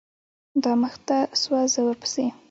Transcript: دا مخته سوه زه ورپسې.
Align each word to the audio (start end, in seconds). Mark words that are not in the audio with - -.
دا 0.63 0.71
مخته 0.83 1.17
سوه 1.41 1.59
زه 1.73 1.79
ورپسې. 1.85 2.25